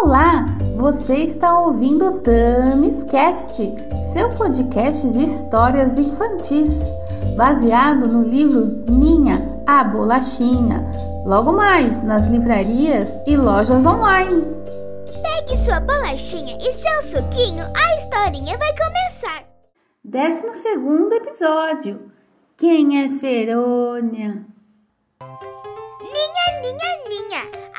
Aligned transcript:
Olá, 0.00 0.46
você 0.76 1.16
está 1.24 1.58
ouvindo 1.58 2.20
Tamis 2.20 3.02
Cast, 3.02 3.60
seu 4.00 4.28
podcast 4.28 5.08
de 5.10 5.24
histórias 5.24 5.98
infantis, 5.98 6.88
baseado 7.36 8.06
no 8.06 8.22
livro 8.22 8.84
Ninha, 8.88 9.36
a 9.66 9.82
Bolachinha, 9.82 10.88
logo 11.26 11.52
mais 11.52 12.00
nas 12.04 12.28
livrarias 12.28 13.18
e 13.26 13.36
lojas 13.36 13.84
online. 13.84 14.44
Pegue 15.20 15.56
sua 15.56 15.80
bolachinha 15.80 16.56
e 16.60 16.72
seu 16.72 17.02
suquinho, 17.02 17.64
a 17.74 17.96
historinha 17.96 18.56
vai 18.56 18.72
começar. 18.76 19.44
Décimo 20.04 20.54
segundo 20.54 21.12
episódio. 21.12 22.12
Quem 22.56 23.04
é 23.04 23.08
Ferônia? 23.18 24.46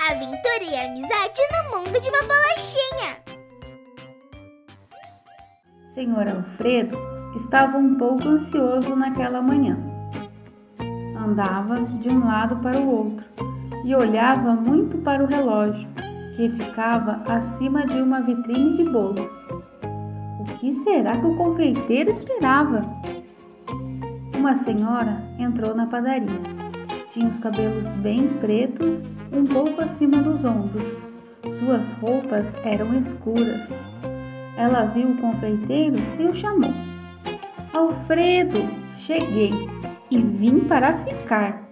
Aventura 0.09 0.63
e 0.63 0.75
amizade 0.75 1.39
no 1.53 1.77
mundo 1.77 2.01
de 2.01 2.09
uma 2.09 2.21
bolachinha. 2.23 3.17
Senhor 5.93 6.27
Alfredo 6.27 6.97
estava 7.37 7.77
um 7.77 7.95
pouco 7.95 8.27
ansioso 8.27 8.95
naquela 8.95 9.39
manhã. 9.41 9.77
Andava 11.15 11.81
de 11.81 12.09
um 12.09 12.25
lado 12.25 12.55
para 12.57 12.79
o 12.79 12.89
outro 12.89 13.25
e 13.85 13.93
olhava 13.93 14.53
muito 14.55 14.97
para 14.97 15.23
o 15.23 15.27
relógio, 15.27 15.87
que 16.35 16.49
ficava 16.49 17.21
acima 17.31 17.85
de 17.85 18.01
uma 18.01 18.21
vitrine 18.21 18.77
de 18.77 18.89
bolos. 18.89 19.29
O 20.39 20.43
que 20.59 20.73
será 20.73 21.17
que 21.17 21.25
o 21.27 21.37
confeiteiro 21.37 22.09
esperava? 22.09 22.81
Uma 24.35 24.57
senhora 24.57 25.21
entrou 25.37 25.75
na 25.75 25.85
padaria. 25.85 26.41
Tinha 27.13 27.27
os 27.27 27.37
cabelos 27.37 27.85
bem 27.97 28.27
pretos 28.39 29.18
um 29.31 29.45
pouco 29.45 29.81
acima 29.81 30.21
dos 30.21 30.43
ombros. 30.43 30.97
Suas 31.59 31.91
roupas 31.93 32.53
eram 32.63 32.93
escuras. 32.99 33.69
Ela 34.57 34.85
viu 34.85 35.09
o 35.09 35.17
confeiteiro 35.17 35.97
e 36.19 36.23
o 36.25 36.33
chamou. 36.33 36.73
Alfredo, 37.73 38.67
cheguei 38.95 39.53
e 40.11 40.17
vim 40.17 40.61
para 40.61 40.97
ficar. 40.97 41.69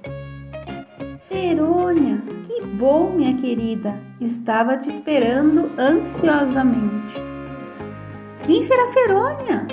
Verônia, 1.30 2.22
que 2.46 2.62
bom, 2.62 3.12
minha 3.12 3.36
querida. 3.36 3.96
Estava 4.22 4.78
te 4.78 4.90
esperando 4.90 5.72
ansiosamente. 5.78 7.16
Quem 8.46 8.64
será 8.64 8.92
Verônia? 8.92 9.68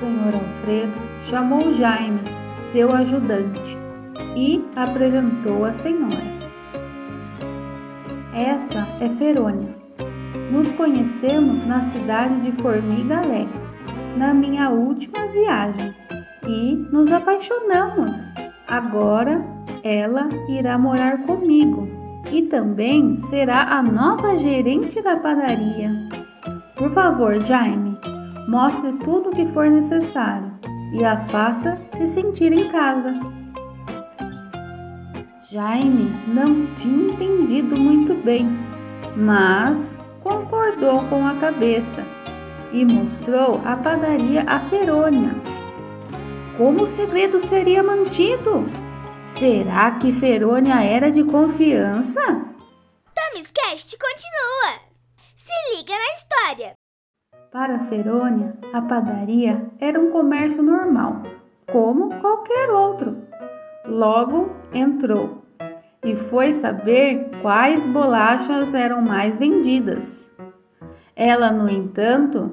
Senhor 0.00 0.34
Alfredo 0.34 0.92
chamou 1.28 1.72
Jaime, 1.74 2.20
seu 2.72 2.92
ajudante, 2.92 3.76
e 4.36 4.64
apresentou 4.76 5.64
a 5.64 5.72
senhora. 5.74 6.47
Essa 8.38 8.86
é 9.00 9.08
Ferônia. 9.16 9.74
Nos 10.52 10.70
conhecemos 10.76 11.64
na 11.64 11.80
cidade 11.80 12.40
de 12.42 12.52
Formiga 12.62 13.18
Alegre, 13.18 13.60
na 14.16 14.32
minha 14.32 14.70
última 14.70 15.26
viagem, 15.26 15.92
e 16.46 16.76
nos 16.92 17.10
apaixonamos. 17.10 18.12
Agora 18.68 19.44
ela 19.82 20.28
irá 20.48 20.78
morar 20.78 21.24
comigo 21.24 21.88
e 22.30 22.42
também 22.42 23.16
será 23.16 23.76
a 23.76 23.82
nova 23.82 24.38
gerente 24.38 25.02
da 25.02 25.16
padaria. 25.16 25.90
Por 26.76 26.92
favor, 26.92 27.40
Jaime, 27.40 27.98
mostre 28.48 28.92
tudo 29.04 29.30
o 29.30 29.32
que 29.32 29.46
for 29.46 29.68
necessário 29.68 30.52
e 30.92 31.04
a 31.04 31.16
faça 31.26 31.76
se 31.96 32.06
sentir 32.06 32.52
em 32.52 32.68
casa. 32.68 33.12
Jaime 35.50 36.10
não 36.26 36.66
tinha 36.74 37.12
entendido 37.12 37.76
muito 37.76 38.14
bem, 38.14 38.46
mas 39.16 39.90
concordou 40.22 41.02
com 41.08 41.26
a 41.26 41.34
cabeça 41.36 42.04
e 42.70 42.84
mostrou 42.84 43.60
a 43.64 43.76
padaria 43.76 44.44
a 44.46 44.60
Ferônia. 44.60 45.30
Como 46.56 46.84
o 46.84 46.88
segredo 46.88 47.40
seria 47.40 47.82
mantido? 47.82 48.66
Será 49.24 49.92
que 49.92 50.12
Ferônia 50.12 50.82
era 50.82 51.10
de 51.10 51.24
confiança? 51.24 52.48
Cast 53.68 53.98
continua! 53.98 54.80
Se 55.36 55.52
liga 55.76 55.92
na 55.92 56.14
história! 56.14 56.72
Para 57.52 57.84
Ferônia, 57.86 58.56
a 58.72 58.80
padaria 58.80 59.70
era 59.78 60.00
um 60.00 60.10
comércio 60.10 60.62
normal, 60.62 61.22
como 61.70 62.18
qualquer 62.20 62.70
outro. 62.70 63.27
Logo 63.88 64.50
entrou 64.72 65.42
e 66.04 66.14
foi 66.14 66.52
saber 66.52 67.30
quais 67.42 67.86
bolachas 67.86 68.74
eram 68.74 69.00
mais 69.00 69.36
vendidas. 69.36 70.30
Ela, 71.16 71.50
no 71.50 71.68
entanto, 71.68 72.52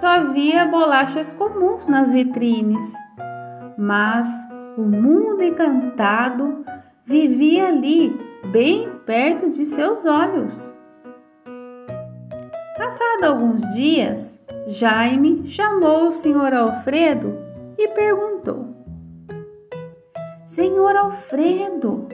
só 0.00 0.32
via 0.32 0.64
bolachas 0.64 1.32
comuns 1.32 1.86
nas 1.86 2.12
vitrines, 2.12 2.92
mas 3.76 4.26
o 4.76 4.82
mundo 4.82 5.42
encantado 5.42 6.64
vivia 7.04 7.68
ali, 7.68 8.16
bem 8.50 8.88
perto 9.04 9.50
de 9.50 9.66
seus 9.66 10.06
olhos. 10.06 10.72
Passado 12.78 13.24
alguns 13.24 13.60
dias, 13.74 14.40
Jaime 14.68 15.48
chamou 15.48 16.08
o 16.08 16.12
senhor 16.12 16.54
Alfredo 16.54 17.36
e 17.76 17.88
perguntou: 17.88 18.81
Senhor 20.54 20.94
Alfredo, 20.94 22.08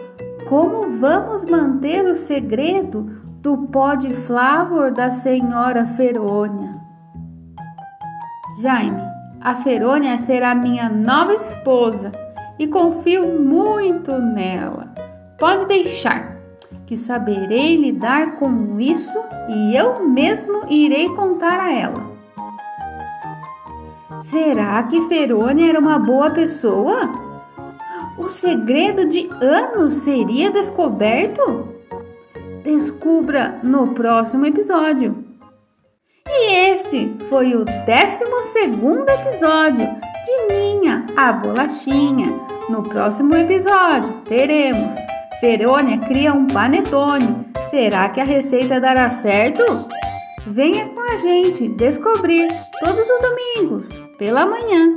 como 0.48 0.96
vamos 1.00 1.44
manter 1.44 2.04
o 2.04 2.16
segredo 2.16 3.02
do 3.42 3.66
pó 3.66 3.96
de 3.96 4.14
flavor 4.14 4.92
da 4.92 5.10
senhora 5.10 5.84
Ferônia? 5.86 6.76
Jaime, 8.62 9.02
a 9.40 9.56
Ferônia 9.56 10.20
será 10.20 10.54
minha 10.54 10.88
nova 10.88 11.34
esposa 11.34 12.12
e 12.60 12.68
confio 12.68 13.26
muito 13.40 14.12
nela. 14.12 14.94
Pode 15.36 15.66
deixar, 15.66 16.36
que 16.86 16.96
saberei 16.96 17.74
lidar 17.74 18.36
com 18.36 18.78
isso 18.78 19.18
e 19.48 19.74
eu 19.74 20.08
mesmo 20.08 20.62
irei 20.70 21.08
contar 21.08 21.58
a 21.58 21.72
ela. 21.72 22.12
Será 24.22 24.80
que 24.84 25.08
Ferônia 25.08 25.70
era 25.70 25.80
uma 25.80 25.98
boa 25.98 26.30
pessoa? 26.30 27.26
O 28.18 28.28
segredo 28.30 29.08
de 29.08 29.30
anos 29.40 29.96
seria 29.96 30.50
descoberto? 30.50 31.68
Descubra 32.64 33.60
no 33.62 33.94
próximo 33.94 34.44
episódio. 34.44 35.24
E 36.28 36.70
este 36.70 37.16
foi 37.30 37.54
o 37.54 37.64
12 37.64 38.24
episódio 39.20 39.88
de 40.26 40.54
Ninha, 40.54 41.06
a 41.16 41.32
Bolachinha. 41.32 42.28
No 42.68 42.82
próximo 42.82 43.34
episódio 43.34 44.22
teremos 44.28 44.94
Ferônia 45.40 45.98
cria 45.98 46.34
um 46.34 46.46
panetone. 46.46 47.46
Será 47.68 48.08
que 48.08 48.20
a 48.20 48.24
receita 48.24 48.80
dará 48.80 49.08
certo? 49.08 49.62
Venha 50.46 50.88
com 50.88 51.00
a 51.00 51.16
gente 51.18 51.68
descobrir 51.68 52.48
todos 52.80 53.08
os 53.08 53.20
domingos, 53.20 53.88
pela 54.18 54.44
manhã. 54.44 54.94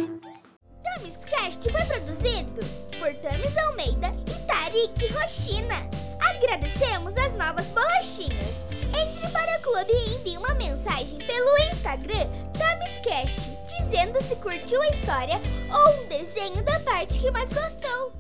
Foi 1.72 1.86
produzido 1.86 2.81
por 3.02 3.64
Almeida 3.64 4.12
e 4.30 4.46
Tarik 4.46 5.14
Rochina. 5.14 5.76
Agradecemos 6.20 7.18
as 7.18 7.34
novas 7.34 7.66
bolachinhas. 7.70 8.56
Entre 8.96 9.28
para 9.30 9.58
o 9.58 9.62
clube 9.64 9.92
e 9.92 10.16
envie 10.16 10.38
uma 10.38 10.54
mensagem 10.54 11.18
pelo 11.18 11.58
Instagram 11.72 12.30
TamisCast, 12.56 13.58
dizendo 13.66 14.22
se 14.22 14.36
curtiu 14.36 14.80
a 14.80 14.88
história 14.90 15.42
ou 15.74 16.04
um 16.04 16.08
desenho 16.10 16.64
da 16.64 16.80
parte 16.82 17.20
que 17.20 17.32
mais 17.32 17.52
gostou. 17.52 18.14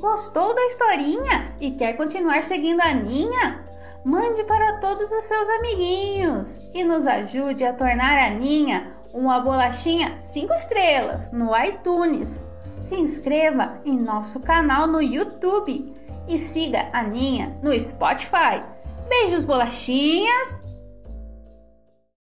Gostou 0.00 0.52
da 0.52 0.66
historinha 0.66 1.54
e 1.60 1.70
quer 1.70 1.92
continuar 1.96 2.42
seguindo 2.42 2.80
a 2.80 2.92
Ninha? 2.92 3.64
Mande 4.04 4.42
para 4.44 4.80
todos 4.80 5.10
os 5.12 5.24
seus 5.24 5.48
amiguinhos 5.60 6.70
e 6.74 6.82
nos 6.82 7.06
ajude 7.06 7.64
a 7.64 7.72
tornar 7.72 8.18
a 8.18 8.30
Ninha 8.30 8.96
uma 9.14 9.38
bolachinha 9.38 10.18
5 10.18 10.52
estrelas 10.54 11.30
no 11.30 11.56
iTunes 11.56 12.42
se 12.82 12.94
inscreva 12.94 13.80
em 13.84 13.96
nosso 13.96 14.40
canal 14.40 14.86
no 14.86 15.00
YouTube 15.00 15.94
e 16.28 16.38
siga 16.38 16.88
a 16.92 17.02
Ninha 17.02 17.56
no 17.62 17.72
Spotify. 17.80 18.62
Beijos, 19.08 19.44
bolachinhas! 19.44 20.75